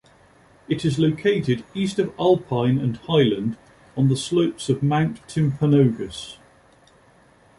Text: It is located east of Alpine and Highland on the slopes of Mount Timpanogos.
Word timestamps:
It 0.67 0.83
is 0.83 0.97
located 0.97 1.63
east 1.75 1.99
of 1.99 2.11
Alpine 2.17 2.79
and 2.79 2.97
Highland 2.97 3.55
on 3.95 4.07
the 4.07 4.15
slopes 4.17 4.67
of 4.67 4.81
Mount 4.81 5.17
Timpanogos. 5.27 6.37